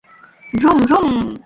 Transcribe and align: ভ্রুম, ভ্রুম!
ভ্রুম, 0.53 0.77
ভ্রুম! 0.79 1.07